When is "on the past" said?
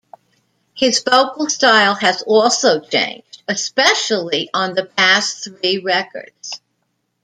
4.51-5.43